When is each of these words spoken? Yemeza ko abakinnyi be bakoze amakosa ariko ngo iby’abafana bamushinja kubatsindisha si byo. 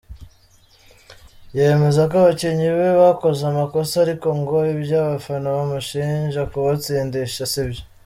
Yemeza 1.57 2.01
ko 2.09 2.15
abakinnyi 2.21 2.67
be 2.77 2.87
bakoze 3.01 3.41
amakosa 3.51 3.93
ariko 4.03 4.27
ngo 4.39 4.57
iby’abafana 4.73 5.47
bamushinja 5.55 6.41
kubatsindisha 6.51 7.43
si 7.53 7.63
byo. 7.69 7.81